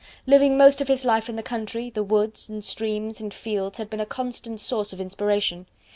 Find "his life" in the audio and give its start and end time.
0.87-1.29